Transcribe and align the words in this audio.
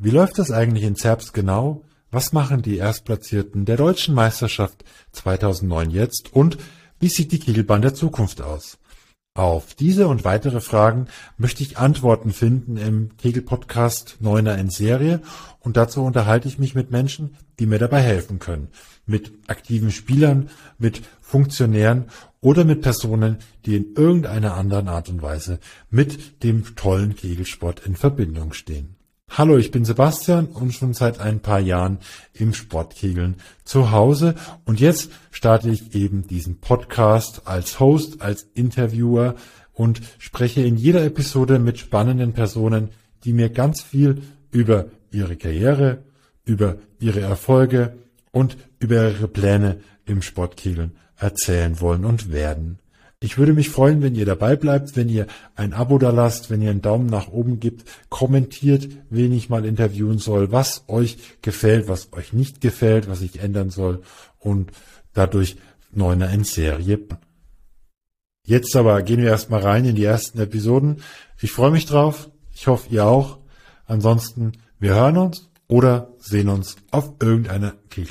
Wie 0.00 0.10
läuft 0.10 0.38
das 0.38 0.52
eigentlich 0.52 0.84
in 0.84 0.94
Zerbst 0.94 1.34
genau? 1.34 1.82
Was 2.12 2.32
machen 2.32 2.62
die 2.62 2.76
Erstplatzierten 2.76 3.64
der 3.64 3.76
deutschen 3.76 4.14
Meisterschaft 4.14 4.84
2009 5.10 5.90
jetzt? 5.90 6.32
Und 6.32 6.56
wie 7.00 7.08
sieht 7.08 7.32
die 7.32 7.40
Kegelbahn 7.40 7.82
der 7.82 7.94
Zukunft 7.94 8.40
aus? 8.40 8.78
Auf 9.34 9.74
diese 9.74 10.06
und 10.06 10.24
weitere 10.24 10.60
Fragen 10.60 11.08
möchte 11.36 11.64
ich 11.64 11.78
Antworten 11.78 12.32
finden 12.32 12.76
im 12.76 13.16
Kegel-Podcast 13.16 14.18
Neuner 14.20 14.56
in 14.56 14.70
Serie 14.70 15.20
und 15.58 15.76
dazu 15.76 16.04
unterhalte 16.04 16.46
ich 16.46 16.60
mich 16.60 16.76
mit 16.76 16.92
Menschen, 16.92 17.36
die 17.58 17.66
mir 17.66 17.80
dabei 17.80 18.00
helfen 18.00 18.38
können. 18.38 18.68
Mit 19.04 19.32
aktiven 19.48 19.90
Spielern, 19.90 20.48
mit 20.78 21.02
Funktionären 21.20 22.04
oder 22.40 22.62
mit 22.62 22.82
Personen, 22.82 23.38
die 23.66 23.74
in 23.74 23.94
irgendeiner 23.96 24.54
anderen 24.54 24.86
Art 24.86 25.08
und 25.08 25.22
Weise 25.22 25.58
mit 25.90 26.44
dem 26.44 26.76
tollen 26.76 27.16
Kegelsport 27.16 27.84
in 27.84 27.96
Verbindung 27.96 28.52
stehen. 28.52 28.97
Hallo, 29.30 29.56
ich 29.56 29.70
bin 29.70 29.84
Sebastian 29.84 30.46
und 30.46 30.72
schon 30.72 30.94
seit 30.94 31.20
ein 31.20 31.40
paar 31.40 31.60
Jahren 31.60 31.98
im 32.32 32.54
Sportkegeln 32.54 33.36
zu 33.62 33.92
Hause 33.92 34.34
und 34.64 34.80
jetzt 34.80 35.10
starte 35.30 35.70
ich 35.70 35.94
eben 35.94 36.26
diesen 36.26 36.58
Podcast 36.58 37.42
als 37.44 37.78
Host, 37.78 38.20
als 38.20 38.48
Interviewer 38.54 39.36
und 39.74 40.00
spreche 40.18 40.62
in 40.62 40.76
jeder 40.76 41.04
Episode 41.04 41.60
mit 41.60 41.78
spannenden 41.78 42.32
Personen, 42.32 42.88
die 43.22 43.32
mir 43.32 43.50
ganz 43.50 43.80
viel 43.80 44.22
über 44.50 44.86
ihre 45.12 45.36
Karriere, 45.36 45.98
über 46.44 46.76
ihre 46.98 47.20
Erfolge 47.20 47.96
und 48.32 48.56
über 48.80 49.10
ihre 49.10 49.28
Pläne 49.28 49.80
im 50.04 50.22
Sportkegeln 50.22 50.96
erzählen 51.16 51.80
wollen 51.80 52.04
und 52.04 52.32
werden. 52.32 52.78
Ich 53.20 53.36
würde 53.36 53.52
mich 53.52 53.68
freuen, 53.68 54.00
wenn 54.00 54.14
ihr 54.14 54.26
dabei 54.26 54.54
bleibt, 54.54 54.94
wenn 54.94 55.08
ihr 55.08 55.26
ein 55.56 55.72
Abo 55.72 55.98
da 55.98 56.10
lasst, 56.10 56.50
wenn 56.50 56.62
ihr 56.62 56.70
einen 56.70 56.82
Daumen 56.82 57.06
nach 57.06 57.28
oben 57.28 57.58
gibt, 57.58 57.84
kommentiert, 58.10 58.88
wen 59.10 59.32
ich 59.32 59.48
mal 59.48 59.64
interviewen 59.64 60.18
soll, 60.18 60.52
was 60.52 60.84
euch 60.86 61.18
gefällt, 61.42 61.88
was 61.88 62.12
euch 62.12 62.32
nicht 62.32 62.60
gefällt, 62.60 63.08
was 63.08 63.20
ich 63.20 63.40
ändern 63.40 63.70
soll 63.70 64.02
und 64.38 64.70
dadurch 65.14 65.56
Neuner 65.90 66.30
in 66.30 66.44
Serie. 66.44 67.00
Jetzt 68.46 68.76
aber 68.76 69.02
gehen 69.02 69.20
wir 69.20 69.30
erstmal 69.30 69.62
rein 69.62 69.84
in 69.84 69.96
die 69.96 70.04
ersten 70.04 70.38
Episoden. 70.38 71.02
Ich 71.40 71.50
freue 71.50 71.72
mich 71.72 71.86
drauf. 71.86 72.30
Ich 72.54 72.68
hoffe, 72.68 72.88
ihr 72.90 73.04
auch. 73.04 73.38
Ansonsten, 73.84 74.52
wir 74.78 74.94
hören 74.94 75.16
uns 75.16 75.50
oder 75.66 76.14
sehen 76.18 76.48
uns 76.48 76.76
auf 76.92 77.14
irgendeiner 77.20 77.74
Kegel 77.90 78.06